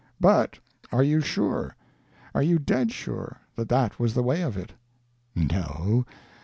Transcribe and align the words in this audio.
But 0.19 0.57
are 0.91 1.03
you 1.03 1.21
sure, 1.21 1.75
are 2.33 2.41
you 2.41 2.57
dead 2.57 2.91
sure, 2.91 3.37
that 3.55 3.69
that 3.69 3.99
was 3.99 4.15
the 4.15 4.23
way 4.23 4.41
of 4.41 4.57
it? 4.57 4.73
No. 5.35 6.07